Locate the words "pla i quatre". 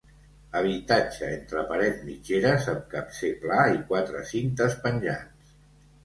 3.43-4.23